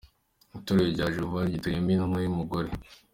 [0.57, 2.69] Itorero rya Jehovanisi ryitoyemo intumwa y’umugore